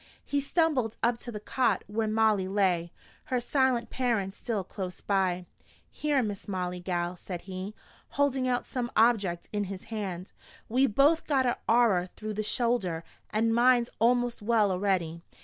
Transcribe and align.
He 0.25 0.41
stumbled 0.41 0.97
up 1.03 1.19
to 1.19 1.31
the 1.31 1.39
cot 1.39 1.83
where 1.85 2.07
Molly 2.07 2.47
lay, 2.47 2.91
her 3.25 3.39
silent 3.39 3.91
parents 3.91 4.35
still 4.39 4.63
close 4.63 4.99
by. 4.99 5.45
"Here, 5.91 6.23
Miss 6.23 6.47
Molly, 6.47 6.79
gal," 6.79 7.15
said 7.15 7.41
he, 7.41 7.75
holding 8.17 8.47
out 8.47 8.65
some 8.65 8.89
object 8.97 9.47
in 9.53 9.65
his 9.65 9.83
hand. 9.93 10.33
"We 10.67 10.87
both 10.87 11.27
got 11.27 11.45
a 11.45 11.59
arrer 11.69 12.07
through 12.15 12.33
the 12.33 12.41
shoulder, 12.41 13.03
an' 13.29 13.53
mine's 13.53 13.91
a'most 14.01 14.41
well 14.41 14.71
a'ready. 14.71 15.21